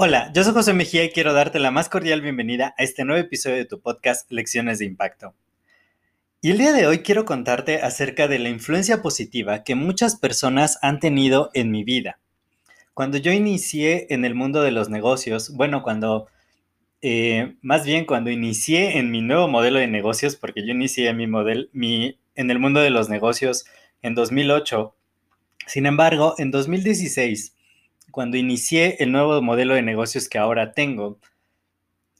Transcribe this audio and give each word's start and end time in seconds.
Hola, 0.00 0.30
yo 0.32 0.44
soy 0.44 0.52
José 0.52 0.74
Mejía 0.74 1.02
y 1.02 1.10
quiero 1.10 1.32
darte 1.32 1.58
la 1.58 1.72
más 1.72 1.88
cordial 1.88 2.20
bienvenida 2.20 2.72
a 2.78 2.84
este 2.84 3.04
nuevo 3.04 3.20
episodio 3.20 3.56
de 3.56 3.64
tu 3.64 3.80
podcast 3.80 4.30
Lecciones 4.30 4.78
de 4.78 4.84
Impacto. 4.84 5.34
Y 6.40 6.52
el 6.52 6.58
día 6.58 6.72
de 6.72 6.86
hoy 6.86 7.00
quiero 7.00 7.24
contarte 7.24 7.82
acerca 7.82 8.28
de 8.28 8.38
la 8.38 8.48
influencia 8.48 9.02
positiva 9.02 9.64
que 9.64 9.74
muchas 9.74 10.14
personas 10.14 10.78
han 10.82 11.00
tenido 11.00 11.50
en 11.52 11.72
mi 11.72 11.82
vida. 11.82 12.20
Cuando 12.94 13.18
yo 13.18 13.32
inicié 13.32 14.06
en 14.10 14.24
el 14.24 14.36
mundo 14.36 14.62
de 14.62 14.70
los 14.70 14.88
negocios, 14.88 15.52
bueno, 15.56 15.82
cuando, 15.82 16.28
eh, 17.02 17.56
más 17.60 17.84
bien 17.84 18.04
cuando 18.04 18.30
inicié 18.30 18.98
en 18.98 19.10
mi 19.10 19.20
nuevo 19.20 19.48
modelo 19.48 19.80
de 19.80 19.88
negocios, 19.88 20.36
porque 20.36 20.64
yo 20.64 20.74
inicié 20.74 21.12
mi 21.12 21.26
modelo, 21.26 21.66
mi, 21.72 22.20
en 22.36 22.52
el 22.52 22.60
mundo 22.60 22.78
de 22.78 22.90
los 22.90 23.08
negocios 23.08 23.64
en 24.02 24.14
2008, 24.14 24.94
sin 25.66 25.86
embargo, 25.86 26.36
en 26.38 26.52
2016, 26.52 27.56
cuando 28.10 28.36
inicié 28.36 28.96
el 29.00 29.12
nuevo 29.12 29.40
modelo 29.42 29.74
de 29.74 29.82
negocios 29.82 30.28
que 30.28 30.38
ahora 30.38 30.72
tengo, 30.72 31.18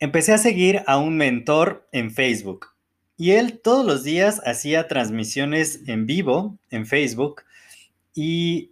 empecé 0.00 0.32
a 0.32 0.38
seguir 0.38 0.82
a 0.86 0.98
un 0.98 1.16
mentor 1.16 1.88
en 1.92 2.10
Facebook. 2.10 2.68
Y 3.16 3.32
él 3.32 3.60
todos 3.62 3.84
los 3.84 4.04
días 4.04 4.40
hacía 4.44 4.86
transmisiones 4.86 5.80
en 5.86 6.06
vivo 6.06 6.56
en 6.70 6.86
Facebook 6.86 7.42
y 8.14 8.70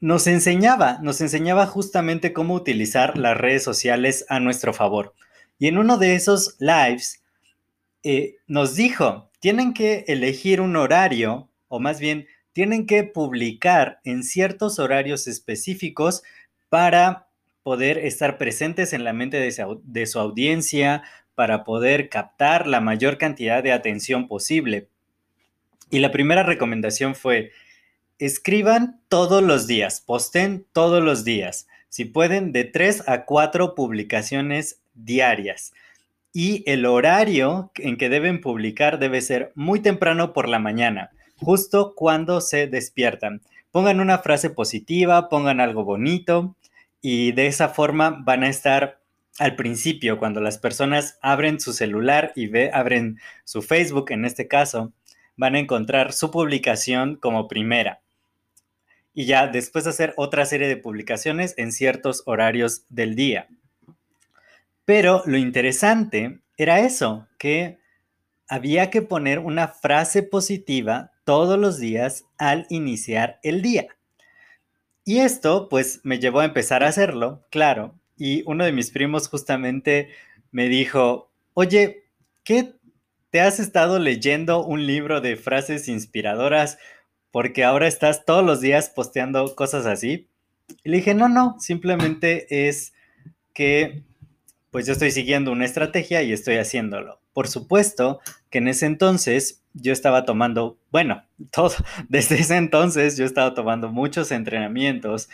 nos 0.00 0.26
enseñaba, 0.26 0.98
nos 1.02 1.20
enseñaba 1.20 1.66
justamente 1.66 2.32
cómo 2.32 2.54
utilizar 2.54 3.16
las 3.16 3.36
redes 3.36 3.62
sociales 3.62 4.26
a 4.28 4.40
nuestro 4.40 4.74
favor. 4.74 5.14
Y 5.58 5.68
en 5.68 5.78
uno 5.78 5.96
de 5.96 6.14
esos 6.14 6.56
lives 6.58 7.22
eh, 8.02 8.36
nos 8.46 8.76
dijo, 8.76 9.30
tienen 9.40 9.72
que 9.72 10.04
elegir 10.06 10.60
un 10.60 10.76
horario, 10.76 11.48
o 11.68 11.80
más 11.80 11.98
bien 11.98 12.26
tienen 12.56 12.86
que 12.86 13.04
publicar 13.04 14.00
en 14.02 14.24
ciertos 14.24 14.78
horarios 14.78 15.26
específicos 15.26 16.22
para 16.70 17.28
poder 17.62 17.98
estar 17.98 18.38
presentes 18.38 18.94
en 18.94 19.04
la 19.04 19.12
mente 19.12 19.36
de 19.36 20.06
su, 20.06 20.18
audiencia, 20.18 21.02
para 21.34 21.64
poder 21.64 22.08
captar 22.08 22.66
la 22.66 22.80
mayor 22.80 23.18
cantidad 23.18 23.62
de 23.62 23.72
atención 23.72 24.26
posible. 24.26 24.88
Y 25.90 25.98
la 25.98 26.10
primera 26.10 26.44
recomendación 26.44 27.14
fue, 27.14 27.52
escriban 28.18 29.02
todos 29.08 29.42
los 29.42 29.66
días, 29.66 30.00
posten 30.00 30.64
todos 30.72 31.04
los 31.04 31.26
días, 31.26 31.68
si 31.90 32.06
pueden, 32.06 32.52
de 32.52 32.64
tres 32.64 33.06
a 33.06 33.26
cuatro 33.26 33.74
publicaciones 33.74 34.80
diarias. 34.94 35.74
Y 36.32 36.64
el 36.64 36.86
horario 36.86 37.70
en 37.74 37.98
que 37.98 38.08
deben 38.08 38.40
publicar 38.40 38.98
debe 38.98 39.20
ser 39.20 39.52
muy 39.54 39.80
temprano 39.80 40.32
por 40.32 40.48
la 40.48 40.58
mañana 40.58 41.10
justo 41.40 41.94
cuando 41.94 42.40
se 42.40 42.66
despiertan. 42.66 43.42
Pongan 43.70 44.00
una 44.00 44.18
frase 44.18 44.50
positiva, 44.50 45.28
pongan 45.28 45.60
algo 45.60 45.84
bonito 45.84 46.56
y 47.00 47.32
de 47.32 47.46
esa 47.46 47.68
forma 47.68 48.22
van 48.24 48.42
a 48.42 48.48
estar 48.48 49.00
al 49.38 49.54
principio, 49.54 50.18
cuando 50.18 50.40
las 50.40 50.58
personas 50.58 51.18
abren 51.20 51.60
su 51.60 51.72
celular 51.72 52.32
y 52.34 52.46
ve, 52.46 52.70
abren 52.72 53.20
su 53.44 53.60
Facebook 53.60 54.10
en 54.10 54.24
este 54.24 54.48
caso, 54.48 54.92
van 55.36 55.54
a 55.54 55.58
encontrar 55.58 56.12
su 56.12 56.30
publicación 56.30 57.16
como 57.16 57.46
primera. 57.48 58.00
Y 59.12 59.26
ya 59.26 59.46
después 59.46 59.86
hacer 59.86 60.14
otra 60.16 60.46
serie 60.46 60.68
de 60.68 60.76
publicaciones 60.76 61.54
en 61.58 61.72
ciertos 61.72 62.22
horarios 62.26 62.84
del 62.88 63.14
día. 63.14 63.48
Pero 64.84 65.22
lo 65.26 65.36
interesante 65.36 66.40
era 66.56 66.80
eso, 66.80 67.26
que 67.38 67.78
había 68.48 68.88
que 68.88 69.02
poner 69.02 69.38
una 69.40 69.68
frase 69.68 70.22
positiva 70.22 71.12
todos 71.26 71.58
los 71.58 71.78
días 71.78 72.24
al 72.38 72.66
iniciar 72.70 73.40
el 73.42 73.60
día. 73.60 73.88
Y 75.04 75.18
esto 75.18 75.68
pues 75.68 76.00
me 76.04 76.20
llevó 76.20 76.40
a 76.40 76.44
empezar 76.44 76.84
a 76.84 76.88
hacerlo, 76.88 77.44
claro. 77.50 77.94
Y 78.16 78.44
uno 78.46 78.64
de 78.64 78.72
mis 78.72 78.90
primos 78.90 79.28
justamente 79.28 80.08
me 80.52 80.68
dijo, 80.68 81.30
oye, 81.52 82.04
¿qué 82.44 82.74
te 83.30 83.40
has 83.40 83.58
estado 83.58 83.98
leyendo 83.98 84.64
un 84.64 84.86
libro 84.86 85.20
de 85.20 85.36
frases 85.36 85.88
inspiradoras 85.88 86.78
porque 87.32 87.64
ahora 87.64 87.88
estás 87.88 88.24
todos 88.24 88.44
los 88.44 88.60
días 88.60 88.88
posteando 88.88 89.56
cosas 89.56 89.84
así? 89.84 90.28
Y 90.84 90.90
le 90.90 90.98
dije, 90.98 91.14
no, 91.14 91.28
no, 91.28 91.56
simplemente 91.58 92.68
es 92.68 92.94
que 93.52 94.04
pues 94.70 94.86
yo 94.86 94.92
estoy 94.92 95.10
siguiendo 95.10 95.50
una 95.50 95.64
estrategia 95.64 96.22
y 96.22 96.32
estoy 96.32 96.56
haciéndolo. 96.56 97.20
Por 97.32 97.48
supuesto 97.48 98.20
que 98.48 98.58
en 98.58 98.68
ese 98.68 98.86
entonces 98.86 99.64
yo 99.80 99.92
estaba 99.92 100.24
tomando, 100.24 100.78
bueno, 100.90 101.22
todo, 101.50 101.72
desde 102.08 102.36
ese 102.36 102.56
entonces 102.56 103.16
yo 103.16 103.24
estaba 103.24 103.54
tomando 103.54 103.90
muchos 103.90 104.32
entrenamientos 104.32 105.28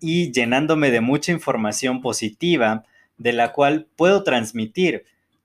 y 0.00 0.32
llenándome 0.32 0.90
de 0.90 1.00
mucha 1.00 1.32
información 1.32 2.00
positiva 2.00 2.84
de 3.18 3.32
la 3.32 3.52
cual 3.52 3.86
puedo 3.96 4.24
transmitir. 4.24 5.04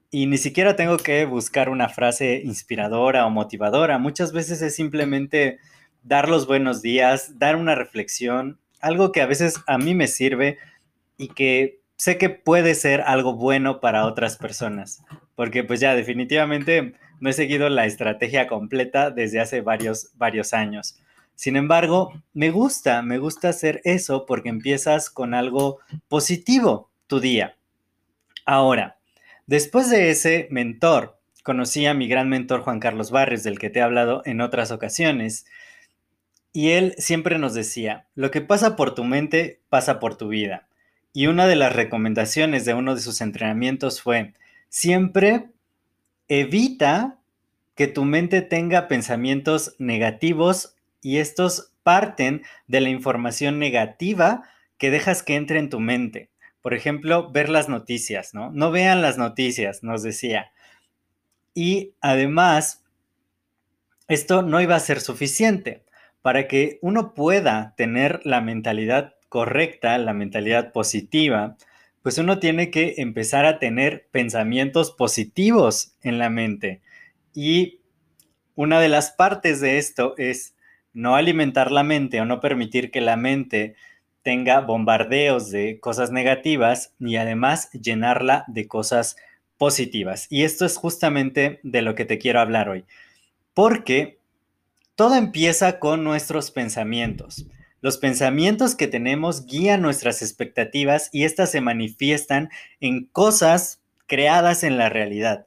Y 0.10 0.26
ni 0.26 0.38
siquiera 0.38 0.76
tengo 0.76 0.98
que 0.98 1.26
buscar 1.26 1.70
una 1.70 1.90
frase 1.90 2.42
inspiradora 2.44 3.26
o 3.26 3.30
motivadora. 3.30 3.98
Muchas 3.98 4.32
veces 4.32 4.62
es 4.62 4.74
simplemente 4.74 5.60
dar 6.02 6.30
los 6.30 6.48
buenos 6.48 6.82
días, 6.82 7.38
dar 7.38 7.58
una 7.58 7.76
reflexión, 7.76 8.58
algo 8.80 9.12
que 9.12 9.22
a 9.22 9.26
veces 9.26 9.62
a 9.68 9.78
mí 9.78 9.94
me 9.96 10.08
sirve 10.08 10.58
y 11.18 11.30
que 11.30 11.82
sé 11.98 12.18
que 12.18 12.30
puede 12.30 12.76
ser 12.76 13.02
algo 13.02 13.34
bueno 13.34 13.82
para 13.82 14.06
otras 14.06 14.38
personas, 14.38 15.04
porque 15.36 15.64
pues 15.64 15.80
ya 15.80 15.96
definitivamente 15.96 16.94
no 17.20 17.30
he 17.30 17.34
seguido 17.34 17.70
la 17.70 17.86
estrategia 17.86 18.48
completa 18.48 19.12
desde 19.12 19.40
hace 19.40 19.62
varios, 19.62 20.12
varios 20.16 20.54
años. 20.54 21.00
Sin 21.36 21.56
embargo, 21.56 22.14
me 22.34 22.50
gusta, 22.50 23.02
me 23.02 23.20
gusta 23.20 23.50
hacer 23.50 23.82
eso 23.84 24.26
porque 24.26 24.50
empiezas 24.50 25.10
con 25.10 25.34
algo 25.34 25.80
positivo 26.08 26.90
tu 27.06 27.20
día. 27.20 27.58
Ahora, 28.46 28.98
después 29.46 29.90
de 29.90 30.10
ese 30.10 30.48
mentor, 30.50 31.20
conocí 31.44 31.86
a 31.86 31.94
mi 31.94 32.08
gran 32.08 32.28
mentor 32.28 32.62
Juan 32.62 32.80
Carlos 32.80 33.12
Barrios, 33.12 33.44
del 33.44 33.60
que 33.60 33.70
te 33.70 33.80
he 33.80 33.82
hablado 33.82 34.22
en 34.26 34.42
otras 34.42 34.72
ocasiones, 34.72 35.46
y 36.52 36.72
él 36.72 36.96
siempre 36.98 37.38
nos 37.38 37.54
decía, 37.54 38.08
lo 38.16 38.32
que 38.32 38.42
pasa 38.42 38.76
por 38.76 38.96
tu 38.96 39.04
mente 39.04 39.62
pasa 39.70 40.00
por 40.00 40.18
tu 40.18 40.30
vida. 40.30 40.68
Y 41.14 41.28
una 41.28 41.46
de 41.46 41.56
las 41.56 41.76
recomendaciones 41.76 42.66
de 42.66 42.74
uno 42.74 42.96
de 42.96 43.02
sus 43.02 43.22
entrenamientos 43.22 44.02
fue, 44.02 44.34
siempre 44.70 45.52
evita 46.28 47.20
que 47.76 47.88
tu 47.88 48.06
mente 48.06 48.42
tenga 48.42 48.88
pensamientos 48.88 49.76
negativos 49.78 50.76
y 51.02 51.18
estos 51.18 51.72
parten 51.84 52.44
de 52.68 52.82
la 52.82 52.90
información 52.90 53.60
negativa 53.60 54.44
que 54.78 54.92
dejas 54.92 55.24
que 55.24 55.36
entre 55.36 55.60
en 55.60 55.70
tu 55.70 55.80
mente. 55.80 56.30
Por 56.62 56.74
ejemplo, 56.74 57.32
ver 57.32 57.50
las 57.50 57.70
noticias, 57.70 58.34
¿no? 58.34 58.52
No 58.52 58.72
vean 58.72 59.02
las 59.02 59.18
noticias, 59.18 59.84
nos 59.84 60.04
decía. 60.04 60.52
Y 61.54 61.94
además, 62.02 62.84
esto 64.08 64.42
no 64.42 64.60
iba 64.60 64.76
a 64.76 64.82
ser 64.82 65.00
suficiente. 65.00 65.86
Para 66.22 66.48
que 66.48 66.78
uno 66.82 67.14
pueda 67.14 67.74
tener 67.78 68.20
la 68.26 68.42
mentalidad 68.42 69.16
correcta, 69.30 69.98
la 69.98 70.14
mentalidad 70.14 70.72
positiva, 70.72 71.56
pues 72.02 72.18
uno 72.18 72.40
tiene 72.40 72.72
que 72.72 72.96
empezar 72.98 73.46
a 73.46 73.60
tener 73.60 74.08
pensamientos 74.12 74.92
positivos 74.92 75.96
en 76.02 76.20
la 76.20 76.30
mente. 76.30 76.82
Y 77.34 77.82
una 78.56 78.80
de 78.80 78.90
las 78.90 79.12
partes 79.12 79.62
de 79.62 79.78
esto 79.78 80.16
es 80.18 80.56
no 80.94 81.16
alimentar 81.16 81.72
la 81.72 81.84
mente 81.84 82.20
o 82.22 82.26
no 82.26 82.40
permitir 82.40 82.92
que 82.92 83.02
la 83.02 83.18
mente 83.18 83.76
tenga 84.24 84.62
bombardeos 84.62 85.52
de 85.52 85.80
cosas 85.80 86.12
negativas 86.12 86.94
y 87.00 87.18
además 87.18 87.72
llenarla 87.72 88.44
de 88.48 88.68
cosas 88.68 89.16
positivas. 89.58 90.28
Y 90.30 90.44
esto 90.44 90.66
es 90.66 90.78
justamente 90.78 91.60
de 91.64 91.82
lo 91.82 91.96
que 91.96 92.06
te 92.06 92.18
quiero 92.18 92.40
hablar 92.40 92.68
hoy. 92.70 92.86
Porque 93.54 94.20
todo 94.96 95.16
empieza 95.16 95.80
con 95.80 96.04
nuestros 96.04 96.52
pensamientos. 96.52 97.46
Los 97.82 97.98
pensamientos 97.98 98.76
que 98.76 98.88
tenemos 98.88 99.46
guían 99.46 99.82
nuestras 99.82 100.22
expectativas 100.22 101.10
y 101.12 101.26
éstas 101.26 101.52
se 101.52 101.62
manifiestan 101.62 102.50
en 102.80 103.06
cosas 103.06 103.82
creadas 104.08 104.64
en 104.64 104.78
la 104.78 104.90
realidad. 104.90 105.46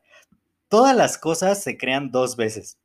Todas 0.69 0.97
las 0.97 1.19
cosas 1.19 1.63
se 1.63 1.77
crean 1.77 2.13
dos 2.13 2.37
veces. 2.37 2.79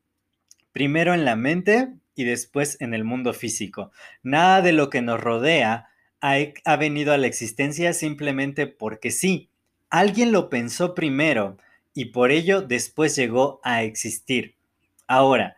Primero 0.72 1.14
en 1.14 1.26
la 1.26 1.36
mente 1.36 1.94
y 2.16 2.24
después 2.24 2.78
en 2.82 2.94
el 2.96 3.04
mundo 3.04 3.34
físico. 3.34 3.92
Nada 4.24 4.62
de 4.62 4.72
lo 4.72 4.90
que 4.90 5.02
nos 5.02 5.22
rodea 5.22 5.90
ha, 6.22 6.36
ha 6.64 6.76
venido 6.78 7.14
a 7.14 7.18
la 7.18 7.28
existencia 7.28 7.94
simplemente 7.94 8.66
porque 8.66 9.12
sí. 9.12 9.50
Alguien 9.92 10.32
lo 10.32 10.50
pensó 10.50 10.96
primero 10.96 11.58
y 11.94 12.06
por 12.06 12.32
ello 12.32 12.62
después 12.62 13.16
llegó 13.16 13.60
a 13.64 13.84
existir. 13.84 14.56
Ahora, 15.08 15.56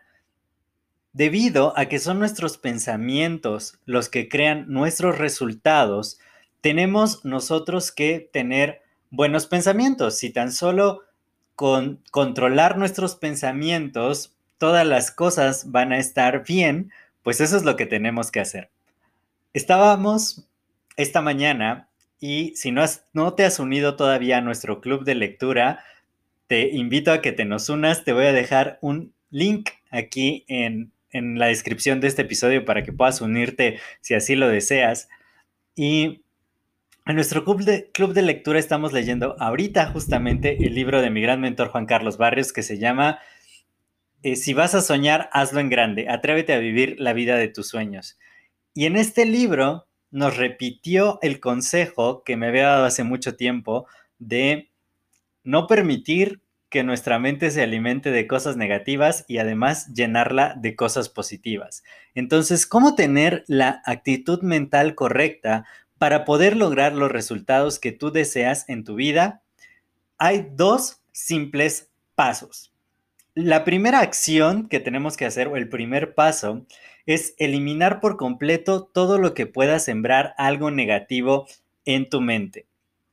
debido 1.12 1.76
a 1.76 1.86
que 1.86 1.98
son 1.98 2.18
nuestros 2.18 2.58
pensamientos 2.58 3.78
los 3.84 4.08
que 4.08 4.28
crean 4.28 4.66
nuestros 4.68 5.18
resultados, 5.18 6.18
tenemos 6.60 7.24
nosotros 7.24 7.92
que 7.92 8.28
tener 8.32 8.82
buenos 9.10 9.46
pensamientos. 9.46 10.18
Si 10.18 10.30
tan 10.30 10.52
solo 10.52 11.02
con 11.54 12.02
controlar 12.10 12.78
nuestros 12.78 13.16
pensamientos, 13.16 14.36
todas 14.58 14.86
las 14.86 15.10
cosas 15.10 15.70
van 15.70 15.92
a 15.92 15.98
estar 15.98 16.44
bien, 16.44 16.92
pues 17.22 17.40
eso 17.40 17.56
es 17.56 17.64
lo 17.64 17.76
que 17.76 17.86
tenemos 17.86 18.30
que 18.30 18.40
hacer. 18.40 18.70
Estábamos 19.54 20.46
esta 20.96 21.20
mañana 21.20 21.88
y 22.20 22.54
si 22.56 22.72
no, 22.72 22.84
no 23.12 23.34
te 23.34 23.44
has 23.44 23.58
unido 23.58 23.96
todavía 23.96 24.38
a 24.38 24.40
nuestro 24.40 24.80
club 24.80 25.04
de 25.04 25.14
lectura, 25.14 25.84
te 26.48 26.68
invito 26.70 27.12
a 27.12 27.20
que 27.20 27.32
te 27.32 27.44
nos 27.44 27.68
unas. 27.68 28.04
Te 28.04 28.12
voy 28.12 28.26
a 28.26 28.32
dejar 28.32 28.78
un 28.80 29.12
link 29.30 29.70
aquí 29.90 30.44
en, 30.48 30.92
en 31.10 31.38
la 31.38 31.46
descripción 31.46 32.00
de 32.00 32.08
este 32.08 32.22
episodio 32.22 32.64
para 32.64 32.82
que 32.82 32.92
puedas 32.92 33.20
unirte 33.20 33.80
si 34.00 34.14
así 34.14 34.36
lo 34.36 34.48
deseas. 34.48 35.08
Y 35.74 36.22
en 37.06 37.14
nuestro 37.14 37.44
club 37.44 37.64
de, 37.64 37.90
club 37.90 38.12
de 38.12 38.22
lectura 38.22 38.58
estamos 38.58 38.92
leyendo 38.92 39.36
ahorita 39.38 39.86
justamente 39.86 40.66
el 40.66 40.74
libro 40.74 41.00
de 41.00 41.10
mi 41.10 41.22
gran 41.22 41.40
mentor 41.40 41.68
Juan 41.68 41.86
Carlos 41.86 42.18
Barrios 42.18 42.52
que 42.52 42.62
se 42.62 42.78
llama 42.78 43.18
eh, 44.22 44.36
Si 44.36 44.52
vas 44.52 44.74
a 44.74 44.82
soñar, 44.82 45.30
hazlo 45.32 45.60
en 45.60 45.70
grande, 45.70 46.08
atrévete 46.08 46.52
a 46.52 46.58
vivir 46.58 46.96
la 46.98 47.12
vida 47.12 47.36
de 47.36 47.48
tus 47.48 47.68
sueños. 47.68 48.18
Y 48.74 48.86
en 48.86 48.96
este 48.96 49.24
libro 49.24 49.86
nos 50.10 50.36
repitió 50.36 51.18
el 51.22 51.40
consejo 51.40 52.22
que 52.24 52.36
me 52.36 52.48
había 52.48 52.68
dado 52.68 52.84
hace 52.84 53.04
mucho 53.04 53.36
tiempo 53.36 53.86
de 54.18 54.70
no 55.44 55.66
permitir 55.66 56.42
que 56.70 56.84
nuestra 56.84 57.18
mente 57.18 57.50
se 57.50 57.62
alimente 57.62 58.10
de 58.10 58.26
cosas 58.26 58.56
negativas 58.56 59.24
y 59.26 59.38
además 59.38 59.86
llenarla 59.94 60.54
de 60.56 60.76
cosas 60.76 61.08
positivas. 61.08 61.82
Entonces, 62.14 62.66
¿cómo 62.66 62.94
tener 62.94 63.44
la 63.46 63.82
actitud 63.86 64.42
mental 64.42 64.94
correcta 64.94 65.64
para 65.98 66.24
poder 66.24 66.56
lograr 66.56 66.94
los 66.94 67.10
resultados 67.10 67.78
que 67.78 67.92
tú 67.92 68.10
deseas 68.10 68.68
en 68.68 68.84
tu 68.84 68.94
vida, 68.94 69.42
hay 70.16 70.48
dos 70.54 71.02
simples 71.12 71.90
pasos. 72.14 72.72
La 73.34 73.64
primera 73.64 74.00
acción 74.00 74.68
que 74.68 74.80
tenemos 74.80 75.16
que 75.16 75.26
hacer, 75.26 75.48
o 75.48 75.56
el 75.56 75.68
primer 75.68 76.14
paso, 76.14 76.66
es 77.06 77.34
eliminar 77.38 78.00
por 78.00 78.16
completo 78.16 78.84
todo 78.84 79.18
lo 79.18 79.34
que 79.34 79.46
pueda 79.46 79.78
sembrar 79.78 80.34
algo 80.38 80.70
negativo 80.70 81.46
en 81.84 82.08
tu 82.08 82.20
mente. 82.20 82.66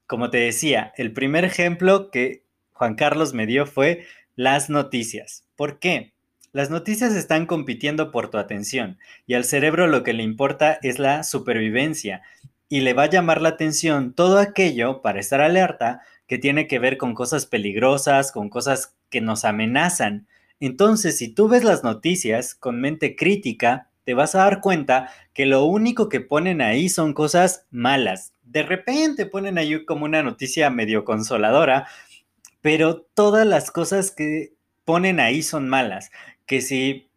Como 0.07 0.29
te 0.29 0.37
decía, 0.37 0.93
el 0.97 1.13
primer 1.13 1.45
ejemplo 1.45 2.11
que 2.11 2.43
Juan 2.75 2.95
Carlos 2.95 3.33
me 3.33 3.45
dio 3.45 3.65
fue 3.65 4.05
las 4.35 4.69
noticias. 4.69 5.45
¿Por 5.55 5.79
qué? 5.79 6.13
Las 6.51 6.69
noticias 6.69 7.13
están 7.15 7.45
compitiendo 7.45 8.11
por 8.11 8.29
tu 8.29 8.37
atención 8.37 8.97
y 9.25 9.35
al 9.35 9.45
cerebro 9.45 9.87
lo 9.87 10.03
que 10.03 10.11
le 10.11 10.23
importa 10.23 10.77
es 10.81 10.99
la 10.99 11.23
supervivencia 11.23 12.21
y 12.67 12.81
le 12.81 12.93
va 12.93 13.03
a 13.03 13.09
llamar 13.09 13.41
la 13.41 13.49
atención 13.49 14.13
todo 14.13 14.39
aquello 14.39 15.01
para 15.01 15.21
estar 15.21 15.39
alerta 15.39 16.01
que 16.27 16.37
tiene 16.37 16.67
que 16.67 16.79
ver 16.79 16.97
con 16.97 17.13
cosas 17.13 17.45
peligrosas, 17.45 18.33
con 18.33 18.49
cosas 18.49 18.93
que 19.09 19.21
nos 19.21 19.45
amenazan. 19.45 20.27
Entonces, 20.59 21.17
si 21.17 21.29
tú 21.29 21.47
ves 21.47 21.63
las 21.63 21.85
noticias 21.85 22.55
con 22.55 22.81
mente 22.81 23.15
crítica, 23.15 23.89
te 24.03 24.13
vas 24.13 24.35
a 24.35 24.39
dar 24.39 24.59
cuenta 24.59 25.11
que 25.33 25.45
lo 25.45 25.63
único 25.63 26.09
que 26.09 26.19
ponen 26.19 26.61
ahí 26.61 26.89
son 26.89 27.13
cosas 27.13 27.67
malas. 27.71 28.33
De 28.43 28.63
repente 28.63 29.25
ponen 29.25 29.57
ahí 29.57 29.85
como 29.85 30.03
una 30.05 30.23
noticia 30.23 30.69
medio 30.69 31.05
consoladora, 31.05 31.87
pero 32.65 33.05
todas 33.13 33.45
las 33.45 33.69
cosas 33.69 34.09
que 34.09 34.55
ponen 34.85 35.19
ahí 35.19 35.43
son 35.43 35.69
malas. 35.69 36.09
Que 36.47 36.61
si 36.61 37.11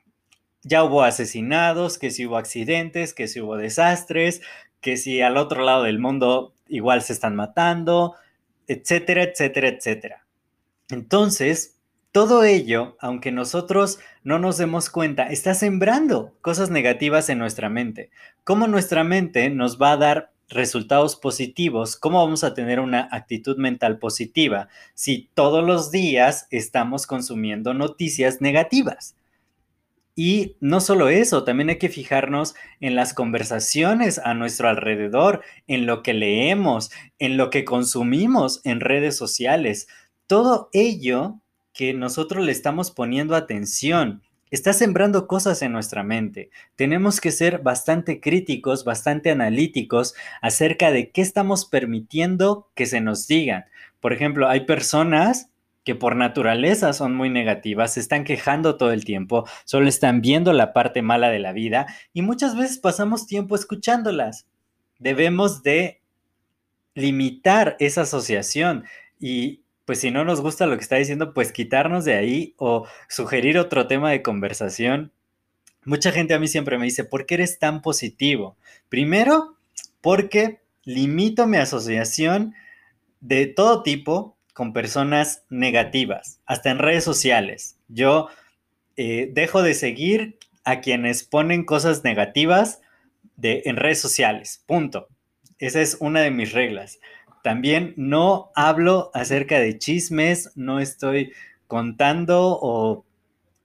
ya 0.63 0.85
hubo 0.85 1.03
asesinados, 1.05 1.97
que 1.97 2.11
si 2.11 2.27
hubo 2.27 2.37
accidentes, 2.37 3.15
que 3.15 3.29
si 3.29 3.41
hubo 3.41 3.57
desastres, 3.57 4.43
que 4.83 4.99
si 4.99 5.23
al 5.23 5.39
otro 5.39 5.65
lado 5.65 5.85
del 5.85 6.01
mundo 6.01 6.53
igual 6.67 7.01
se 7.01 7.15
están 7.15 7.35
matando, 7.35 8.15
etcétera, 8.67 9.23
etcétera, 9.23 9.69
etcétera. 9.69 10.27
Entonces, 10.91 11.79
todo 12.13 12.45
ello, 12.45 12.99
aunque 13.01 13.33
nosotros 13.33 14.01
no 14.25 14.39
nos 14.39 14.59
demos 14.59 14.91
cuenta, 14.91 15.29
está 15.29 15.55
sembrando 15.55 16.37
cosas 16.43 16.69
negativas 16.69 17.31
en 17.31 17.39
nuestra 17.39 17.71
mente. 17.71 18.11
¿Cómo 18.45 18.67
nuestra 18.67 19.03
mente 19.03 19.49
nos 19.49 19.81
va 19.81 19.93
a 19.93 19.97
dar 19.97 20.33
resultados 20.49 21.17
positivos? 21.17 21.97
¿Cómo 21.97 22.25
vamos 22.25 22.45
a 22.45 22.55
tener 22.55 22.81
una 22.81 23.09
actitud 23.13 23.57
mental 23.57 23.99
positiva 23.99 24.69
si 24.95 25.29
todos 25.35 25.65
los 25.65 25.91
días 25.91 26.47
estamos 26.51 27.07
consumiendo 27.07 27.75
noticias 27.75 28.41
negativas? 28.41 29.15
Y 30.21 30.57
no 30.59 30.81
solo 30.81 31.11
eso, 31.11 31.45
también 31.45 31.69
hay 31.69 31.79
que 31.79 31.89
fijarnos 31.89 32.57
en 32.81 32.97
las 32.97 33.15
conversaciones 33.15 34.19
a 34.19 34.35
nuestro 34.35 34.69
alrededor, 34.69 35.43
en 35.69 35.87
lo 35.87 36.03
que 36.03 36.13
leemos, 36.13 36.91
en 37.21 37.37
lo 37.37 37.51
que 37.51 37.65
consumimos 37.65 38.61
en 38.65 38.81
redes 38.81 39.17
sociales. 39.17 39.87
Todo 40.27 40.71
ello 40.73 41.41
que 41.73 41.95
nosotros 41.95 42.45
le 42.45 42.51
estamos 42.51 42.91
poniendo 42.91 43.37
atención 43.37 44.23
está 44.51 44.73
sembrando 44.73 45.27
cosas 45.27 45.63
en 45.63 45.73
nuestra 45.73 46.03
mente. 46.03 46.51
Tenemos 46.77 47.21
que 47.21 47.33
ser 47.33 47.59
bastante 47.61 48.21
críticos, 48.21 48.85
bastante 48.85 49.31
analíticos 49.31 50.15
acerca 50.41 50.91
de 50.91 51.11
qué 51.11 51.21
estamos 51.21 51.65
permitiendo 51.65 52.69
que 52.75 52.87
se 52.87 53.01
nos 53.01 53.27
digan. 53.27 53.65
Por 54.01 54.13
ejemplo, 54.13 54.49
hay 54.49 54.61
personas 54.61 55.51
que 55.85 55.95
por 55.95 56.17
naturaleza 56.17 56.93
son 56.93 57.15
muy 57.15 57.31
negativas, 57.31 57.95
se 57.95 58.01
están 58.01 58.25
quejando 58.25 58.77
todo 58.77 58.93
el 58.93 59.07
tiempo, 59.07 59.49
solo 59.65 59.89
están 59.89 60.21
viendo 60.21 60.53
la 60.53 60.75
parte 60.75 61.01
mala 61.01 61.31
de 61.31 61.39
la 61.39 61.53
vida 61.53 61.87
y 62.13 62.21
muchas 62.21 62.57
veces 62.57 62.79
pasamos 62.79 63.27
tiempo 63.27 63.55
escuchándolas. 63.55 64.47
Debemos 64.99 65.63
de 65.63 66.03
limitar 66.95 67.77
esa 67.79 68.03
asociación 68.03 68.85
y 69.19 69.63
pues 69.89 70.01
si 70.01 70.11
no 70.11 70.23
nos 70.23 70.43
gusta 70.43 70.67
lo 70.67 70.77
que 70.77 70.83
está 70.83 70.97
diciendo, 70.97 71.33
pues 71.33 71.51
quitarnos 71.51 72.05
de 72.05 72.13
ahí 72.13 72.53
o 72.59 72.87
sugerir 73.09 73.57
otro 73.57 73.87
tema 73.87 74.11
de 74.11 74.21
conversación. 74.21 75.13
Mucha 75.87 76.13
gente 76.13 76.35
a 76.35 76.39
mí 76.39 76.47
siempre 76.47 76.77
me 76.77 76.85
dice, 76.85 77.05
¿por 77.05 77.25
qué 77.25 77.37
eres 77.37 77.59
tan 77.59 77.81
positivo? 77.81 78.59
Primero, 78.91 79.57
porque 80.03 80.61
limito 80.85 81.47
mi 81.47 81.57
asociación 81.57 82.55
de 83.21 83.47
todo 83.47 83.83
tipo 83.83 84.37
con 84.53 84.75
personas 84.75 85.45
negativas, 85.49 86.43
hasta 86.45 86.69
en 86.69 86.81
redes 86.81 87.05
sociales. 87.05 87.79
Yo 87.89 88.29
eh, 88.99 89.31
dejo 89.33 89.63
de 89.63 89.73
seguir 89.73 90.39
a 90.65 90.83
quienes 90.83 91.25
ponen 91.25 91.65
cosas 91.65 92.05
negativas 92.05 92.83
de, 93.37 93.63
en 93.65 93.77
redes 93.77 94.03
sociales, 94.03 94.63
punto. 94.67 95.09
Esa 95.59 95.81
es 95.81 95.97
una 95.99 96.21
de 96.21 96.31
mis 96.31 96.53
reglas. 96.53 97.01
También 97.43 97.95
no 97.97 98.51
hablo 98.55 99.11
acerca 99.15 99.59
de 99.59 99.79
chismes, 99.79 100.53
no 100.57 100.81
estoy 100.81 101.33
contando 101.67 102.59
o 102.61 103.05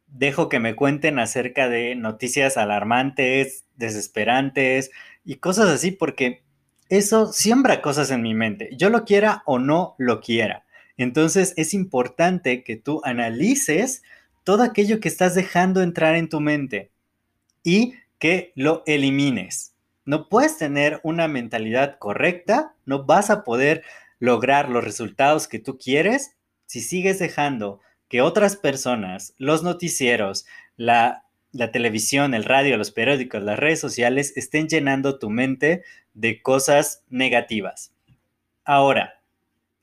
dejo 0.07 0.49
que 0.49 0.59
me 0.59 0.75
cuenten 0.75 1.19
acerca 1.19 1.69
de 1.69 1.95
noticias 1.95 2.57
alarmantes, 2.57 3.65
desesperantes 3.75 4.91
y 5.25 5.35
cosas 5.35 5.69
así, 5.69 5.91
porque 5.91 6.43
eso 6.89 7.31
siembra 7.33 7.81
cosas 7.81 8.11
en 8.11 8.21
mi 8.21 8.33
mente, 8.33 8.69
yo 8.77 8.89
lo 8.89 9.05
quiera 9.05 9.41
o 9.45 9.57
no 9.57 9.95
lo 9.97 10.21
quiera. 10.21 10.65
Entonces 10.97 11.53
es 11.57 11.73
importante 11.73 12.63
que 12.63 12.75
tú 12.75 13.01
analices 13.03 14.03
todo 14.43 14.63
aquello 14.63 14.99
que 14.99 15.07
estás 15.07 15.33
dejando 15.33 15.81
entrar 15.81 16.15
en 16.15 16.29
tu 16.29 16.39
mente 16.39 16.91
y 17.63 17.95
que 18.19 18.51
lo 18.55 18.83
elimines. 18.85 19.72
No 20.05 20.29
puedes 20.29 20.57
tener 20.57 20.99
una 21.03 21.27
mentalidad 21.27 21.97
correcta, 21.97 22.75
no 22.85 23.05
vas 23.05 23.29
a 23.29 23.43
poder 23.43 23.83
lograr 24.19 24.69
los 24.69 24.83
resultados 24.83 25.47
que 25.47 25.59
tú 25.59 25.77
quieres 25.77 26.35
si 26.65 26.81
sigues 26.81 27.19
dejando 27.19 27.81
que 28.07 28.21
otras 28.21 28.55
personas, 28.55 29.33
los 29.37 29.63
noticieros, 29.63 30.45
la, 30.77 31.25
televisión, 31.71 32.33
el 32.33 32.43
radio, 32.43 32.77
los 32.77 32.91
periódicos, 32.91 33.43
las 33.43 33.59
redes 33.59 33.79
sociales 33.79 34.33
estén 34.35 34.67
llenando 34.67 35.19
tu 35.19 35.29
mente 35.29 35.83
de 36.13 36.41
cosas 36.41 37.03
negativas. 37.09 37.91
Ahora, 38.65 39.19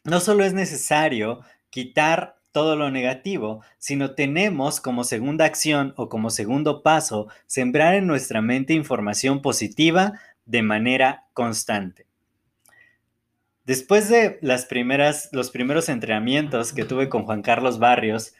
no 0.04 0.20
solo 0.20 0.44
es 0.44 0.52
necesario 0.52 1.40
quitar 1.70 2.39
todo 2.52 2.76
lo 2.76 2.90
negativo, 2.90 3.62
sino 3.78 4.14
tenemos 4.14 4.80
como 4.80 5.04
segunda 5.04 5.44
acción 5.44 5.94
o 5.96 6.08
como 6.08 6.30
segundo 6.30 6.82
paso 6.82 7.28
sembrar 7.46 7.94
en 7.94 8.06
nuestra 8.06 8.42
mente 8.42 8.74
información 8.74 9.42
positiva 9.42 10.14
de 10.46 10.62
manera 10.62 11.26
constante. 11.32 12.06
Después 13.64 14.08
de 14.08 14.38
las 14.42 14.66
primeras, 14.66 15.28
los 15.32 15.50
primeros 15.50 15.88
entrenamientos 15.88 16.72
que 16.72 16.84
tuve 16.84 17.08
con 17.08 17.24
Juan 17.24 17.42
Carlos 17.42 17.78
Barrios, 17.78 18.34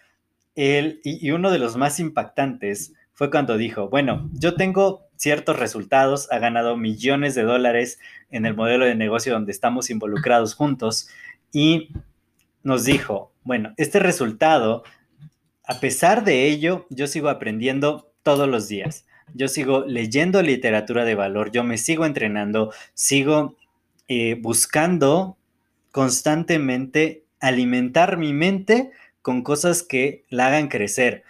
él 0.57 1.01
y 1.05 1.31
uno 1.31 1.51
de 1.51 1.59
los 1.59 1.77
más 1.77 2.01
impactantes 2.01 2.93
fue 3.13 3.31
cuando 3.31 3.59
dijo, 3.59 3.91
bueno, 3.91 4.31
yo 4.33 4.55
tengo 4.55 5.11
ciertos 5.17 5.59
resultados, 5.59 6.33
ha 6.33 6.39
ganado 6.39 6.79
millones 6.79 7.35
de 7.35 7.43
dólares 7.43 7.99
en 8.31 8.47
el 8.47 8.55
modelo 8.55 8.87
de 8.87 8.95
negocio 8.95 9.35
donde 9.35 9.53
estamos 9.53 9.91
involucrados 9.91 10.55
juntos 10.55 11.09
y 11.53 11.91
nos 12.63 12.85
dijo, 12.85 13.33
bueno, 13.43 13.73
este 13.77 13.99
resultado, 13.99 14.85
a 15.65 15.81
pesar 15.81 16.25
de 16.25 16.47
ello, 16.47 16.87
yo 16.91 17.07
sigo 17.07 17.29
aprendiendo 17.29 18.13
todos 18.23 18.49
los 18.49 18.69
días. 18.69 19.07
Yo 19.35 19.49
sigo 19.49 19.85
leyendo 19.87 20.43
literatura 20.43 21.05
de 21.05 21.15
valor, 21.15 21.53
yo 21.53 21.63
me 21.63 21.79
sigo 21.79 22.05
entrenando, 22.05 22.73
sigo 22.95 23.57
eh, 24.09 24.37
buscando 24.41 25.37
constantemente 25.93 27.25
alimentar 27.41 28.17
mi 28.17 28.33
mente 28.33 28.91
con 29.23 29.43
cosas 29.43 29.83
que 29.83 30.25
la 30.29 30.49
hagan 30.49 30.69
crecer. 30.69 31.25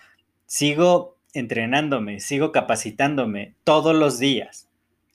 Sigo 0.47 1.17
entrenándome, 1.35 2.21
sigo 2.21 2.53
capacitándome 2.53 3.55
todos 3.65 3.95
los 3.95 4.19
días. 4.19 4.69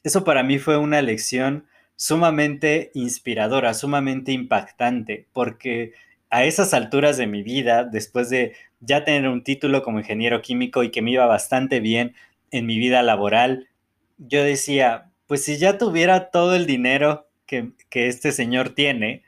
Eso 0.03 0.23
para 0.23 0.43
mí 0.43 0.59
fue 0.59 0.77
una 0.77 1.01
lección 1.01 1.65
sumamente 1.95 2.91
inspiradora, 2.93 3.73
sumamente 3.73 4.31
impactante, 4.31 5.27
porque 5.33 5.93
a 6.29 6.45
esas 6.45 6.73
alturas 6.73 7.17
de 7.17 7.27
mi 7.27 7.43
vida, 7.43 7.83
después 7.83 8.29
de 8.29 8.55
ya 8.79 9.03
tener 9.05 9.29
un 9.29 9.43
título 9.43 9.83
como 9.83 9.99
ingeniero 9.99 10.41
químico 10.41 10.83
y 10.83 10.91
que 10.91 11.01
me 11.01 11.11
iba 11.11 11.25
bastante 11.25 11.79
bien 11.79 12.15
en 12.51 12.65
mi 12.65 12.77
vida 12.77 13.03
laboral, 13.03 13.69
yo 14.17 14.43
decía, 14.43 15.11
pues 15.27 15.43
si 15.43 15.57
ya 15.57 15.77
tuviera 15.77 16.29
todo 16.31 16.55
el 16.55 16.65
dinero 16.65 17.27
que, 17.45 17.71
que 17.89 18.07
este 18.07 18.31
señor 18.31 18.69
tiene, 18.71 19.23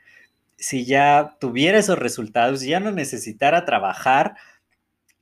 si 0.56 0.84
ya 0.84 1.36
tuviera 1.40 1.78
esos 1.78 1.98
resultados, 1.98 2.62
ya 2.62 2.80
no 2.80 2.90
necesitara 2.90 3.64
trabajar, 3.64 4.34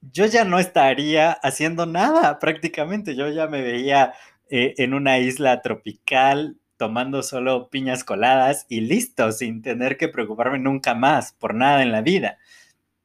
yo 0.01 0.27
ya 0.27 0.45
no 0.45 0.59
estaría 0.59 1.33
haciendo 1.33 1.87
nada 1.87 2.39
prácticamente. 2.39 3.15
Yo 3.15 3.29
ya 3.31 3.47
me 3.47 3.63
veía 3.63 4.15
eh, 4.51 4.75
en 4.79 4.95
una 4.95 5.19
isla 5.19 5.63
tropical 5.63 6.57
tomando 6.77 7.23
solo 7.23 7.69
piñas 7.71 8.05
coladas 8.05 8.67
y 8.69 8.81
listo, 8.81 9.33
sin 9.33 9.63
tener 9.63 9.97
que 9.97 10.09
preocuparme 10.09 10.59
nunca 10.59 10.95
más 10.95 11.33
por 11.33 11.55
nada 11.55 11.83
en 11.83 11.93
la 11.93 12.03
vida. 12.03 12.39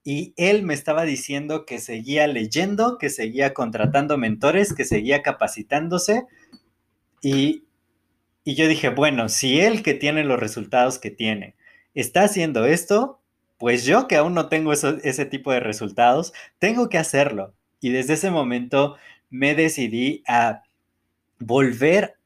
Y 0.03 0.33
él 0.35 0.63
me 0.63 0.73
estaba 0.73 1.03
diciendo 1.03 1.65
que 1.65 1.79
seguía 1.79 2.27
leyendo, 2.27 2.97
que 2.97 3.09
seguía 3.09 3.53
contratando 3.53 4.17
mentores, 4.17 4.73
que 4.73 4.83
seguía 4.83 5.21
capacitándose. 5.21 6.25
Y, 7.21 7.63
y 8.43 8.55
yo 8.55 8.67
dije, 8.67 8.89
bueno, 8.89 9.29
si 9.29 9.59
él 9.61 9.83
que 9.83 9.93
tiene 9.93 10.23
los 10.23 10.39
resultados 10.39 10.97
que 10.97 11.11
tiene 11.11 11.55
está 11.93 12.23
haciendo 12.23 12.65
esto, 12.65 13.19
pues 13.57 13.85
yo 13.85 14.07
que 14.07 14.15
aún 14.15 14.33
no 14.33 14.49
tengo 14.49 14.73
ese 14.73 15.25
tipo 15.25 15.51
de 15.51 15.59
resultados, 15.59 16.33
tengo 16.57 16.89
que 16.89 16.97
hacerlo. 16.97 17.53
Y 17.79 17.91
desde 17.91 18.13
ese 18.13 18.31
momento 18.31 18.95
me 19.29 19.53
decidí 19.53 20.23
a 20.27 20.63
volver 21.39 22.17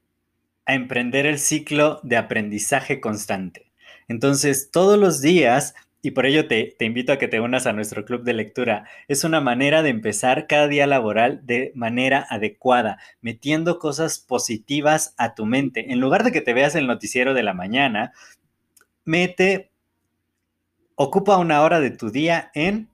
a 0.66 0.74
emprender 0.74 1.26
el 1.26 1.38
ciclo 1.38 2.00
de 2.02 2.16
aprendizaje 2.16 3.00
constante. 3.00 3.72
Entonces, 4.08 4.70
todos 4.70 4.98
los 4.98 5.20
días, 5.20 5.74
y 6.02 6.10
por 6.12 6.26
ello 6.26 6.46
te, 6.46 6.74
te, 6.78 6.84
invito 6.84 7.12
a 7.12 7.18
que 7.18 7.28
te 7.28 7.40
unas 7.40 7.66
a 7.66 7.72
nuestro 7.72 8.04
club 8.04 8.22
de 8.22 8.34
lectura, 8.34 8.84
es 9.08 9.24
una 9.24 9.40
manera 9.40 9.82
de 9.82 9.90
empezar 9.90 10.46
cada 10.46 10.68
día 10.68 10.86
laboral 10.86 11.40
de 11.44 11.72
manera 11.74 12.26
adecuada, 12.28 12.98
metiendo 13.20 13.78
cosas 13.78 14.18
positivas 14.18 15.14
a 15.16 15.34
tu 15.34 15.46
mente. 15.46 15.92
En 15.92 16.00
lugar 16.00 16.24
de 16.24 16.32
que 16.32 16.40
te 16.40 16.52
veas 16.52 16.74
el 16.74 16.86
noticiero 16.86 17.34
de 17.34 17.42
la 17.42 17.54
mañana, 17.54 18.12
mete 19.04 19.70
ocupa 20.96 21.36
una 21.36 21.62
hora 21.62 21.80
de 21.80 21.90
tu 21.90 22.10
día 22.10 22.50
en 22.54 22.88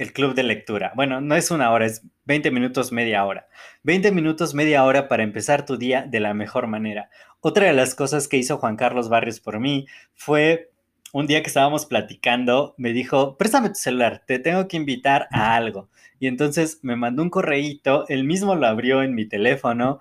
el 0.00 0.14
club 0.14 0.34
de 0.34 0.42
lectura. 0.42 0.92
Bueno, 0.96 1.20
no 1.20 1.36
es 1.36 1.50
una 1.50 1.70
hora, 1.70 1.84
es 1.84 2.02
20 2.24 2.50
minutos, 2.50 2.90
media 2.90 3.22
hora. 3.26 3.48
20 3.82 4.12
minutos, 4.12 4.54
media 4.54 4.82
hora 4.84 5.08
para 5.08 5.22
empezar 5.22 5.66
tu 5.66 5.76
día 5.76 6.06
de 6.08 6.20
la 6.20 6.32
mejor 6.32 6.68
manera. 6.68 7.10
Otra 7.40 7.66
de 7.66 7.74
las 7.74 7.94
cosas 7.94 8.26
que 8.26 8.38
hizo 8.38 8.56
Juan 8.56 8.76
Carlos 8.76 9.10
Barrios 9.10 9.40
por 9.40 9.60
mí 9.60 9.86
fue 10.14 10.70
un 11.12 11.26
día 11.26 11.42
que 11.42 11.48
estábamos 11.48 11.84
platicando, 11.84 12.74
me 12.78 12.94
dijo, 12.94 13.36
préstame 13.36 13.68
tu 13.68 13.74
celular, 13.74 14.22
te 14.26 14.38
tengo 14.38 14.68
que 14.68 14.78
invitar 14.78 15.28
a 15.32 15.54
algo. 15.54 15.90
Y 16.18 16.28
entonces 16.28 16.78
me 16.80 16.96
mandó 16.96 17.22
un 17.22 17.28
correíto, 17.28 18.06
él 18.08 18.24
mismo 18.24 18.54
lo 18.54 18.66
abrió 18.68 19.02
en 19.02 19.14
mi 19.14 19.26
teléfono 19.26 20.00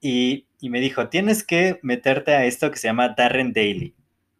y, 0.00 0.46
y 0.60 0.70
me 0.70 0.78
dijo, 0.78 1.08
tienes 1.08 1.42
que 1.42 1.80
meterte 1.82 2.34
a 2.34 2.44
esto 2.44 2.70
que 2.70 2.76
se 2.76 2.86
llama 2.86 3.14
Darren 3.16 3.52
Daily, 3.52 3.96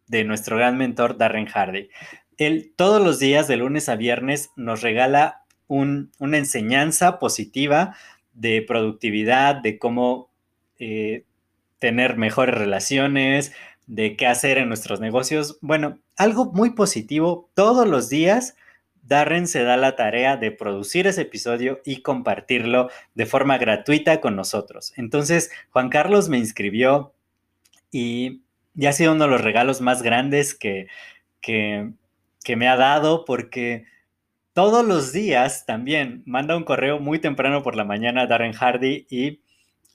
de 0.07 0.23
nuestro 0.23 0.55
gran 0.55 0.77
mentor 0.77 1.17
Darren 1.17 1.47
Hardy 1.47 1.89
él 2.45 2.73
todos 2.75 3.01
los 3.03 3.19
días, 3.19 3.47
de 3.47 3.57
lunes 3.57 3.87
a 3.89 3.95
viernes, 3.95 4.51
nos 4.55 4.81
regala 4.81 5.43
una 5.67 6.37
enseñanza 6.37 7.17
positiva 7.19 7.95
de 8.33 8.61
productividad, 8.61 9.55
de 9.55 9.77
cómo 9.77 10.29
eh, 10.79 11.23
tener 11.79 12.17
mejores 12.17 12.55
relaciones, 12.55 13.53
de 13.87 14.17
qué 14.17 14.27
hacer 14.27 14.57
en 14.57 14.67
nuestros 14.67 14.99
negocios. 14.99 15.59
Bueno, 15.61 15.99
algo 16.17 16.51
muy 16.51 16.71
positivo. 16.71 17.49
Todos 17.53 17.87
los 17.87 18.09
días, 18.09 18.55
Darren 19.03 19.47
se 19.47 19.63
da 19.63 19.77
la 19.77 19.95
tarea 19.95 20.35
de 20.35 20.51
producir 20.51 21.07
ese 21.07 21.21
episodio 21.21 21.79
y 21.85 22.01
compartirlo 22.01 22.89
de 23.13 23.25
forma 23.25 23.57
gratuita 23.57 24.19
con 24.19 24.35
nosotros. 24.35 24.93
Entonces, 24.97 25.51
Juan 25.69 25.89
Carlos 25.89 26.27
me 26.27 26.37
inscribió 26.37 27.13
y, 27.91 28.41
ya 28.73 28.89
ha 28.89 28.93
sido 28.93 29.13
uno 29.13 29.25
de 29.25 29.31
los 29.31 29.41
regalos 29.41 29.81
más 29.81 30.01
grandes 30.01 30.55
que, 30.55 30.87
que, 31.41 31.91
que 32.43 32.55
me 32.55 32.67
ha 32.67 32.75
dado 32.75 33.25
porque 33.25 33.85
todos 34.53 34.85
los 34.85 35.13
días 35.13 35.65
también 35.65 36.23
manda 36.25 36.57
un 36.57 36.63
correo 36.63 36.99
muy 36.99 37.19
temprano 37.19 37.63
por 37.63 37.75
la 37.75 37.85
mañana 37.85 38.23
a 38.23 38.27
Darren 38.27 38.53
Hardy 38.53 39.05
y 39.09 39.41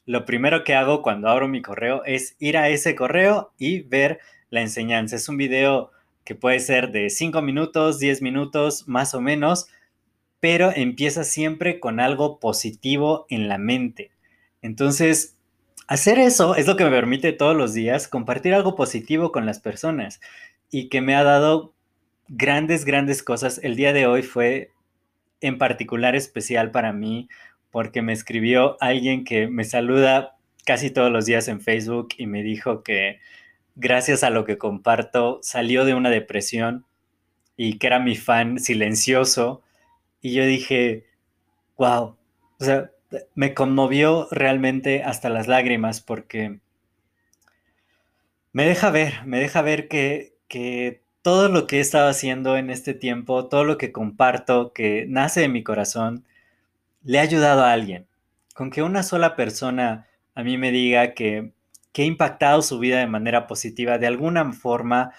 lo 0.06 0.24
primero 0.24 0.64
que 0.64 0.74
hago 0.74 1.02
cuando 1.02 1.28
abro 1.28 1.48
mi 1.48 1.62
correo 1.62 2.04
es 2.04 2.36
ir 2.38 2.56
a 2.56 2.68
ese 2.68 2.94
correo 2.94 3.52
y 3.58 3.80
ver 3.80 4.20
la 4.50 4.62
enseñanza. 4.62 5.16
Es 5.16 5.28
un 5.28 5.36
video 5.36 5.90
que 6.24 6.34
puede 6.34 6.60
ser 6.60 6.90
de 6.90 7.10
5 7.10 7.42
minutos, 7.42 7.98
10 7.98 8.22
minutos, 8.22 8.88
más 8.88 9.14
o 9.14 9.20
menos, 9.20 9.68
pero 10.40 10.72
empieza 10.74 11.24
siempre 11.24 11.80
con 11.80 12.00
algo 12.00 12.40
positivo 12.40 13.26
en 13.28 13.48
la 13.48 13.58
mente. 13.58 14.10
Entonces, 14.62 15.36
hacer 15.86 16.18
eso 16.18 16.56
es 16.56 16.66
lo 16.66 16.76
que 16.76 16.84
me 16.84 16.90
permite 16.90 17.32
todos 17.32 17.56
los 17.56 17.74
días 17.74 18.08
compartir 18.08 18.54
algo 18.54 18.74
positivo 18.74 19.32
con 19.32 19.46
las 19.46 19.60
personas 19.60 20.20
y 20.70 20.88
que 20.88 21.00
me 21.00 21.14
ha 21.14 21.22
dado 21.22 21.75
grandes, 22.28 22.84
grandes 22.84 23.22
cosas. 23.22 23.60
El 23.62 23.76
día 23.76 23.92
de 23.92 24.06
hoy 24.06 24.22
fue 24.22 24.70
en 25.40 25.58
particular 25.58 26.16
especial 26.16 26.70
para 26.70 26.92
mí 26.92 27.28
porque 27.70 28.02
me 28.02 28.12
escribió 28.12 28.76
alguien 28.80 29.24
que 29.24 29.48
me 29.48 29.64
saluda 29.64 30.36
casi 30.64 30.90
todos 30.90 31.12
los 31.12 31.26
días 31.26 31.48
en 31.48 31.60
Facebook 31.60 32.08
y 32.16 32.26
me 32.26 32.42
dijo 32.42 32.82
que 32.82 33.20
gracias 33.76 34.24
a 34.24 34.30
lo 34.30 34.44
que 34.44 34.58
comparto 34.58 35.38
salió 35.42 35.84
de 35.84 35.94
una 35.94 36.10
depresión 36.10 36.84
y 37.56 37.78
que 37.78 37.86
era 37.86 38.00
mi 38.00 38.16
fan 38.16 38.58
silencioso. 38.58 39.62
Y 40.20 40.32
yo 40.32 40.44
dije, 40.44 41.06
wow, 41.76 42.16
o 42.58 42.64
sea, 42.64 42.90
me 43.34 43.54
conmovió 43.54 44.28
realmente 44.30 45.02
hasta 45.02 45.28
las 45.28 45.46
lágrimas 45.46 46.00
porque 46.00 46.58
me 48.52 48.64
deja 48.64 48.90
ver, 48.90 49.24
me 49.26 49.38
deja 49.38 49.62
ver 49.62 49.86
que, 49.88 50.34
que 50.48 51.02
todo 51.26 51.48
lo 51.48 51.66
que 51.66 51.78
he 51.78 51.80
estado 51.80 52.08
haciendo 52.08 52.56
en 52.56 52.70
este 52.70 52.94
tiempo, 52.94 53.48
todo 53.48 53.64
lo 53.64 53.78
que 53.78 53.90
comparto, 53.90 54.72
que 54.72 55.06
nace 55.08 55.40
de 55.40 55.48
mi 55.48 55.64
corazón, 55.64 56.24
le 57.02 57.18
ha 57.18 57.22
ayudado 57.22 57.64
a 57.64 57.72
alguien. 57.72 58.06
Con 58.54 58.70
que 58.70 58.84
una 58.84 59.02
sola 59.02 59.34
persona 59.34 60.06
a 60.36 60.44
mí 60.44 60.56
me 60.56 60.70
diga 60.70 61.14
que, 61.14 61.52
que 61.90 62.02
ha 62.02 62.04
impactado 62.04 62.62
su 62.62 62.78
vida 62.78 63.00
de 63.00 63.08
manera 63.08 63.48
positiva, 63.48 63.98
de 63.98 64.06
alguna 64.06 64.52
forma, 64.52 65.14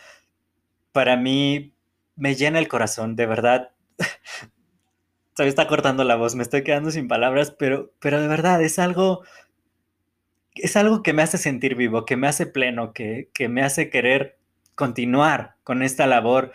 para 0.93 1.17
mí 1.17 1.73
me 2.15 2.35
llena 2.35 2.59
el 2.59 2.69
corazón, 2.69 3.17
de 3.17 3.25
verdad. 3.25 3.71
Se 5.35 5.43
me 5.43 5.49
está 5.49 5.67
cortando 5.67 6.05
la 6.05 6.15
voz, 6.15 6.35
me 6.35 6.43
estoy 6.43 6.63
quedando 6.63 6.89
sin 6.89 7.09
palabras, 7.09 7.51
pero, 7.51 7.91
pero 7.99 8.21
de 8.21 8.29
verdad 8.29 8.61
es 8.61 8.79
algo, 8.79 9.25
es 10.55 10.77
algo 10.77 11.03
que 11.03 11.11
me 11.11 11.21
hace 11.21 11.37
sentir 11.37 11.75
vivo, 11.75 12.05
que 12.05 12.15
me 12.15 12.29
hace 12.29 12.45
pleno, 12.45 12.93
que, 12.93 13.29
que 13.33 13.49
me 13.49 13.61
hace 13.61 13.89
querer 13.89 14.37
continuar 14.77 15.55
con 15.63 15.81
esta 15.81 16.05
labor 16.05 16.53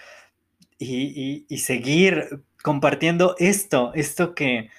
y, 0.78 1.44
seguir 1.58 2.44
compartiendo 2.62 3.34
esto, 3.38 3.92
esto 3.94 4.34
que, 4.34 4.70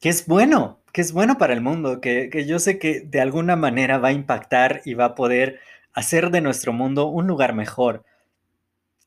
que, 0.00 0.08
es 0.08 0.26
bueno, 0.26 0.80
que 0.92 1.00
es 1.00 1.12
bueno 1.12 1.38
para 1.38 1.54
el 1.54 1.60
mundo, 1.60 2.00
que, 2.00 2.28
que 2.28 2.46
yo 2.46 2.58
sé 2.58 2.78
que 2.78 3.00
de 3.00 3.20
alguna 3.20 3.54
manera 3.54 3.98
va 3.98 4.08
a 4.08 4.12
impactar 4.12 4.82
y 4.84 4.94
va 4.94 5.06
a 5.06 5.14
poder 5.14 5.60
hacer 5.92 6.30
de 6.30 6.40
nuestro 6.40 6.72
mundo 6.72 7.06
un 7.06 7.28
lugar 7.28 7.54
mejor 7.54 8.04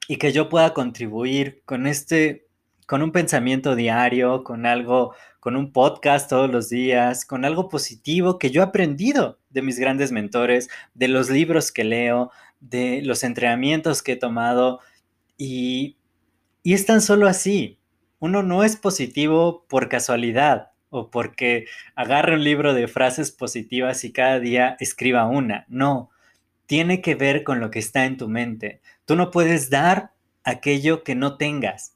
y 0.08 0.18
que 0.18 0.32
yo 0.32 0.48
pueda 0.50 0.74
contribuir 0.74 1.62
con 1.66 1.86
este, 1.86 2.48
con 2.88 3.02
un 3.02 3.12
pensamiento 3.12 3.76
diario, 3.76 4.44
con 4.44 4.66
algo, 4.66 5.16
con 5.40 5.58
un 5.58 5.74
podcast 5.74 6.30
todos 6.30 6.50
los 6.50 6.70
días, 6.70 7.26
con 7.26 7.44
algo 7.44 7.68
positivo 7.68 8.40
que 8.40 8.52
yo 8.52 8.62
he 8.62 8.66
aprendido 8.66 9.40
de 9.50 9.62
mis 9.62 9.80
grandes 9.80 10.12
mentores, 10.14 10.70
de 10.94 11.10
los 11.10 11.30
libros 11.30 11.72
que 11.72 11.84
leo, 11.84 12.32
de 12.70 13.02
los 13.04 13.24
entrenamientos 13.24 14.02
que 14.02 14.14
he 14.14 14.16
tomado 14.16 14.80
y, 15.38 15.98
y 16.64 16.74
es 16.74 16.86
tan 16.86 17.02
solo 17.02 17.28
así. 17.28 17.80
Uno 18.20 18.44
no 18.44 18.64
es 18.64 18.76
positivo 18.78 19.66
por 19.68 19.90
casualidad. 19.90 20.72
o 20.90 21.10
porque 21.10 21.66
agarre 21.96 22.36
un 22.36 22.44
libro 22.44 22.74
de 22.76 22.88
frases 22.88 23.32
positivas 23.32 24.04
y 24.04 24.12
cada 24.14 24.40
día 24.40 24.78
escriba 24.80 25.28
una. 25.28 25.66
No, 25.68 26.12
tiene 26.68 27.02
que 27.02 27.16
ver 27.16 27.44
con 27.44 27.60
lo 27.60 27.72
que 27.72 27.80
está 27.80 28.06
en 28.06 28.18
tu 28.18 28.28
mente. 28.30 28.82
Tú 29.06 29.16
no 29.16 29.32
puedes 29.32 29.70
dar 29.70 30.14
aquello 30.44 31.04
que 31.04 31.16
no 31.16 31.38
tengas. 31.38 31.93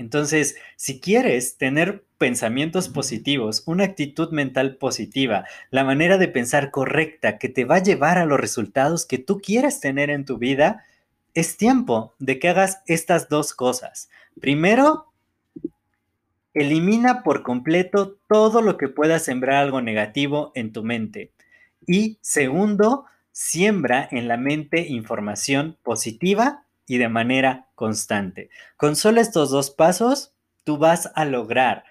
Entonces, 0.00 0.56
si 0.76 0.98
quieres 0.98 1.58
tener 1.58 2.02
pensamientos 2.16 2.88
positivos, 2.88 3.62
una 3.66 3.84
actitud 3.84 4.30
mental 4.30 4.76
positiva, 4.76 5.44
la 5.70 5.84
manera 5.84 6.16
de 6.16 6.26
pensar 6.26 6.70
correcta 6.70 7.36
que 7.36 7.50
te 7.50 7.66
va 7.66 7.76
a 7.76 7.82
llevar 7.82 8.16
a 8.16 8.24
los 8.24 8.40
resultados 8.40 9.04
que 9.04 9.18
tú 9.18 9.42
quieres 9.42 9.78
tener 9.78 10.08
en 10.08 10.24
tu 10.24 10.38
vida, 10.38 10.86
es 11.34 11.58
tiempo 11.58 12.14
de 12.18 12.38
que 12.38 12.48
hagas 12.48 12.80
estas 12.86 13.28
dos 13.28 13.52
cosas. 13.52 14.08
Primero, 14.40 15.12
elimina 16.54 17.22
por 17.22 17.42
completo 17.42 18.16
todo 18.26 18.62
lo 18.62 18.78
que 18.78 18.88
pueda 18.88 19.18
sembrar 19.18 19.56
algo 19.56 19.82
negativo 19.82 20.50
en 20.54 20.72
tu 20.72 20.82
mente. 20.82 21.30
Y 21.86 22.16
segundo, 22.22 23.04
siembra 23.32 24.08
en 24.10 24.28
la 24.28 24.38
mente 24.38 24.80
información 24.88 25.76
positiva 25.82 26.64
y 26.90 26.98
de 26.98 27.08
manera 27.08 27.68
constante. 27.76 28.50
Con 28.76 28.96
solo 28.96 29.20
estos 29.20 29.50
dos 29.50 29.70
pasos, 29.70 30.34
tú 30.64 30.76
vas 30.76 31.12
a 31.14 31.24
lograr 31.24 31.84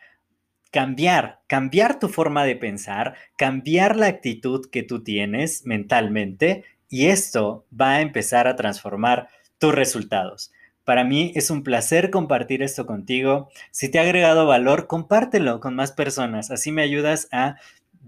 cambiar, 0.72 1.40
cambiar 1.48 2.00
tu 2.00 2.10
forma 2.10 2.44
de 2.44 2.58
pensar, 2.58 3.16
cambiar 3.38 3.96
la 3.96 4.08
actitud 4.08 4.70
que 4.70 4.84
tú 4.84 5.02
tienes 5.02 5.66
mentalmente 5.66 6.66
y 6.90 7.06
esto 7.06 7.66
va 7.72 7.92
a 7.92 8.02
empezar 8.02 8.46
a 8.50 8.58
transformar 8.58 9.30
tus 9.58 9.74
resultados. 9.74 10.52
Para 10.84 11.06
mí 11.06 11.32
es 11.34 11.50
un 11.50 11.64
placer 11.64 12.10
compartir 12.10 12.62
esto 12.62 12.86
contigo. 12.86 13.48
Si 13.72 13.88
te 13.88 14.00
ha 14.00 14.02
agregado 14.02 14.48
valor, 14.48 14.88
compártelo 14.88 15.62
con 15.62 15.76
más 15.76 15.94
personas. 15.94 16.52
Así 16.52 16.74
me 16.74 16.82
ayudas 16.82 17.30
a 17.32 17.56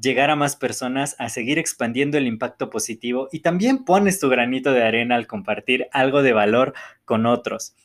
llegar 0.01 0.29
a 0.29 0.35
más 0.35 0.55
personas, 0.55 1.15
a 1.19 1.29
seguir 1.29 1.59
expandiendo 1.59 2.17
el 2.17 2.27
impacto 2.27 2.69
positivo 2.69 3.29
y 3.31 3.39
también 3.39 3.85
pones 3.85 4.19
tu 4.19 4.29
granito 4.29 4.71
de 4.71 4.83
arena 4.83 5.15
al 5.15 5.27
compartir 5.27 5.87
algo 5.91 6.23
de 6.23 6.33
valor 6.33 6.73
con 7.05 7.25
otros. 7.25 7.75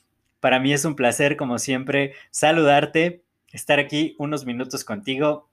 Para 0.41 0.59
mí 0.61 0.73
es 0.73 0.85
un 0.85 0.97
placer, 0.97 1.37
como 1.37 1.59
siempre, 1.59 2.15
saludarte, 2.31 3.23
estar 3.53 3.79
aquí 3.79 4.15
unos 4.19 4.47
minutos 4.47 4.85
contigo. 4.85 5.49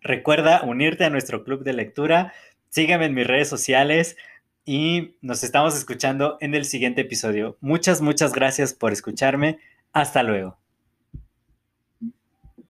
Recuerda 0.00 0.62
unirte 0.62 1.04
a 1.04 1.10
nuestro 1.10 1.44
club 1.44 1.64
de 1.64 1.72
lectura, 1.72 2.32
sígueme 2.68 3.06
en 3.06 3.14
mis 3.14 3.26
redes 3.26 3.48
sociales 3.48 4.16
y 4.64 5.16
nos 5.22 5.44
estamos 5.44 5.76
escuchando 5.76 6.36
en 6.40 6.54
el 6.54 6.64
siguiente 6.64 7.02
episodio. 7.02 7.56
Muchas, 7.60 8.00
muchas 8.00 8.32
gracias 8.32 8.74
por 8.74 8.92
escucharme. 8.92 9.58
Hasta 9.92 10.22
luego. 10.22 10.65